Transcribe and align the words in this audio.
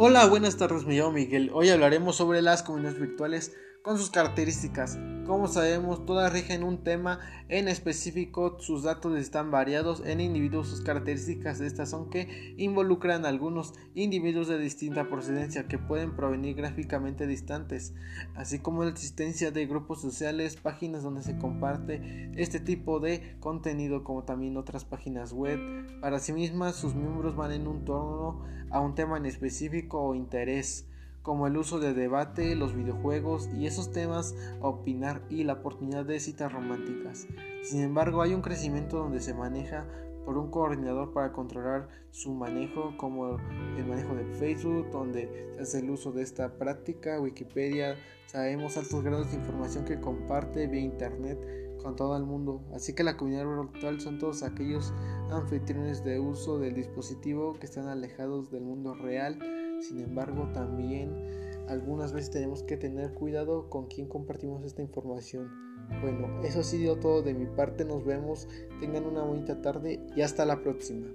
Hola, 0.00 0.26
buenas 0.26 0.56
tardes, 0.56 0.86
me 0.86 0.94
llamo 0.96 1.10
Miguel. 1.10 1.50
Hoy 1.52 1.70
hablaremos 1.70 2.14
sobre 2.14 2.40
las 2.40 2.62
comunidades 2.62 3.00
virtuales 3.00 3.56
con 3.88 3.96
sus 3.96 4.10
características. 4.10 4.98
Como 5.26 5.48
sabemos, 5.48 6.04
todas 6.04 6.30
rigen 6.30 6.62
un 6.62 6.84
tema 6.84 7.20
en 7.48 7.68
específico, 7.68 8.58
sus 8.60 8.82
datos 8.82 9.16
están 9.16 9.50
variados 9.50 10.02
en 10.04 10.20
individuos, 10.20 10.68
sus 10.68 10.82
características 10.82 11.58
de 11.58 11.68
estas 11.68 11.88
son 11.88 12.10
que 12.10 12.54
involucran 12.58 13.24
a 13.24 13.30
algunos 13.30 13.72
individuos 13.94 14.46
de 14.46 14.58
distinta 14.58 15.08
procedencia 15.08 15.68
que 15.68 15.78
pueden 15.78 16.14
provenir 16.14 16.54
gráficamente 16.54 17.26
distantes, 17.26 17.94
así 18.34 18.58
como 18.58 18.84
la 18.84 18.90
existencia 18.90 19.52
de 19.52 19.64
grupos 19.64 20.02
sociales, 20.02 20.56
páginas 20.56 21.02
donde 21.02 21.22
se 21.22 21.38
comparte 21.38 22.30
este 22.36 22.60
tipo 22.60 23.00
de 23.00 23.38
contenido, 23.40 24.04
como 24.04 24.24
también 24.24 24.58
otras 24.58 24.84
páginas 24.84 25.32
web. 25.32 25.58
Para 26.02 26.18
sí 26.18 26.34
mismas, 26.34 26.76
sus 26.76 26.94
miembros 26.94 27.36
van 27.36 27.52
en 27.52 27.66
un 27.66 27.86
torno 27.86 28.44
a 28.68 28.80
un 28.80 28.94
tema 28.94 29.16
en 29.16 29.24
específico 29.24 29.98
o 29.98 30.14
interés 30.14 30.84
como 31.28 31.46
el 31.46 31.58
uso 31.58 31.78
de 31.78 31.92
debate, 31.92 32.56
los 32.56 32.74
videojuegos 32.74 33.50
y 33.54 33.66
esos 33.66 33.92
temas 33.92 34.34
a 34.62 34.66
opinar 34.66 35.20
y 35.28 35.44
la 35.44 35.52
oportunidad 35.52 36.06
de 36.06 36.20
citas 36.20 36.50
románticas. 36.50 37.26
Sin 37.62 37.82
embargo, 37.82 38.22
hay 38.22 38.32
un 38.32 38.40
crecimiento 38.40 38.96
donde 38.96 39.20
se 39.20 39.34
maneja 39.34 39.86
por 40.24 40.38
un 40.38 40.50
coordinador 40.50 41.12
para 41.12 41.34
controlar 41.34 41.90
su 42.12 42.32
manejo, 42.32 42.96
como 42.96 43.36
el 43.76 43.84
manejo 43.86 44.14
de 44.14 44.24
Facebook, 44.36 44.88
donde 44.90 45.52
se 45.56 45.60
hace 45.60 45.78
el 45.80 45.90
uso 45.90 46.12
de 46.12 46.22
esta 46.22 46.56
práctica, 46.56 47.20
Wikipedia, 47.20 47.96
sabemos 48.24 48.78
altos 48.78 49.04
grados 49.04 49.30
de 49.30 49.36
información 49.36 49.84
que 49.84 50.00
comparte 50.00 50.66
vía 50.66 50.80
Internet 50.80 51.38
con 51.82 51.94
todo 51.94 52.16
el 52.16 52.24
mundo. 52.24 52.62
Así 52.74 52.94
que 52.94 53.04
la 53.04 53.18
comunidad 53.18 53.44
virtual 53.44 54.00
son 54.00 54.18
todos 54.18 54.42
aquellos 54.42 54.94
anfitriones 55.30 56.04
de 56.04 56.20
uso 56.20 56.58
del 56.58 56.74
dispositivo 56.74 57.54
que 57.58 57.66
están 57.66 57.88
alejados 57.88 58.50
del 58.50 58.62
mundo 58.62 58.94
real 58.94 59.38
sin 59.80 60.00
embargo, 60.00 60.48
también 60.52 61.14
algunas 61.68 62.12
veces 62.12 62.30
tenemos 62.30 62.62
que 62.62 62.76
tener 62.76 63.12
cuidado 63.14 63.68
con 63.68 63.86
quién 63.86 64.08
compartimos 64.08 64.64
esta 64.64 64.82
información. 64.82 65.50
Bueno, 66.02 66.42
eso 66.42 66.60
ha 66.60 66.64
sido 66.64 66.96
todo 66.96 67.22
de 67.22 67.34
mi 67.34 67.46
parte. 67.46 67.84
Nos 67.84 68.04
vemos. 68.04 68.48
Tengan 68.80 69.06
una 69.06 69.22
bonita 69.22 69.62
tarde 69.62 70.00
y 70.16 70.22
hasta 70.22 70.44
la 70.44 70.62
próxima. 70.62 71.06